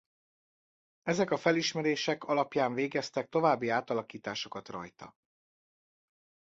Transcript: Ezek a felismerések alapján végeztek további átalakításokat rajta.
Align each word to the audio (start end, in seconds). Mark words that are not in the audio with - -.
Ezek 1.03 1.31
a 1.31 1.37
felismerések 1.37 2.23
alapján 2.23 2.73
végeztek 2.73 3.29
további 3.29 3.69
átalakításokat 3.69 4.67
rajta. 4.69 5.15